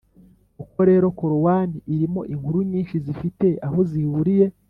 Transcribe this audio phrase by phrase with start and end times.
[0.59, 4.45] koko rero, korowani irimo inkuru nyinshi zifite aho zihuriye